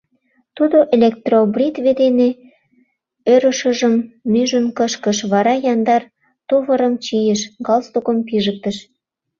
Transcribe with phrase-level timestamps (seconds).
[0.57, 2.29] Тудо электробритве дене
[3.33, 3.93] ӧрышыжым
[4.31, 6.03] нӱжын кышкыш, вара яндар
[6.47, 8.77] тувырым чийыш, галстукым пижыктыш.